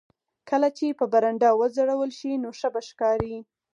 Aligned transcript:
کله 0.49 0.69
چې 0.77 0.97
په 0.99 1.05
برنډه 1.13 1.49
وځړول 1.59 2.09
شي 2.19 2.31
نو 2.43 2.49
ښه 2.59 2.67
به 2.73 2.81
ښکاري 2.89 3.35